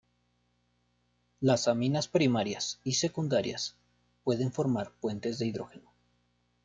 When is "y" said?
2.83-2.93